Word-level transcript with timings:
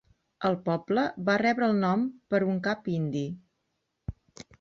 El 0.47 0.55
poble 0.69 1.03
va 1.27 1.35
rebre 1.41 1.67
el 1.73 1.77
nom 1.83 2.07
per 2.33 2.39
un 2.53 2.57
cap 2.69 2.89
indi. 2.95 3.23